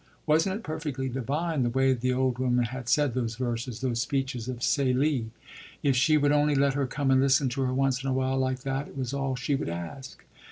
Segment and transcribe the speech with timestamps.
[0.25, 4.47] Wasn't it perfectly divine, the way the old woman had said those verses, those speeches
[4.49, 5.27] of Célie?
[5.83, 8.39] If she would only let her come and listen to her once in a while
[8.39, 10.23] like that it was all she would ask.